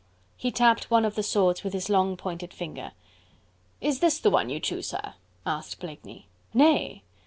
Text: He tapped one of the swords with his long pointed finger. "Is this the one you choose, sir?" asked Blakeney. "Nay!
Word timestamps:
He 0.35 0.51
tapped 0.51 0.89
one 0.89 1.05
of 1.05 1.13
the 1.13 1.21
swords 1.21 1.63
with 1.63 1.73
his 1.73 1.87
long 1.87 2.17
pointed 2.17 2.55
finger. 2.55 2.93
"Is 3.79 3.99
this 3.99 4.17
the 4.17 4.31
one 4.31 4.49
you 4.49 4.59
choose, 4.59 4.87
sir?" 4.87 5.13
asked 5.45 5.79
Blakeney. 5.79 6.25
"Nay! 6.55 7.03